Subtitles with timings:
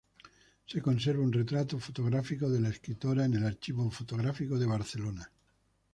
[0.69, 5.31] Se conserva un retrato fotográfico de la escritora en el Archivo Fotográfico de Barcelona.